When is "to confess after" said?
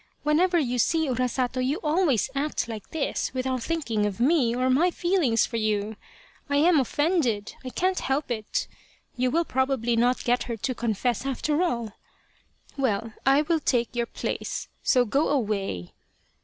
10.57-11.61